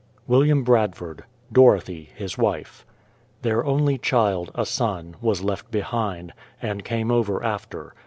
[0.25, 2.87] WILLIAM BRADFORD; Dorothy, his wife.
[3.43, 7.93] Their only child, a son, was left behind, and came over after.